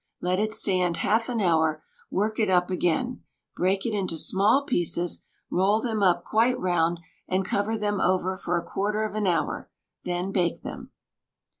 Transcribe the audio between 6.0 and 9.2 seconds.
up quite round, and cover them over for a quarter of